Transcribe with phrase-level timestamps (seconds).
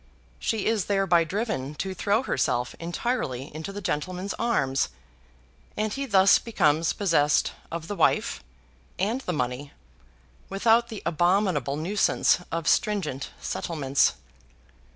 [0.39, 4.89] She is thereby driven to throw herself entirely into the gentleman's arms,
[5.77, 8.43] and he thus becomes possessed of the wife
[8.97, 9.73] and the money
[10.49, 14.13] without the abominable nuisance of stringent settlements.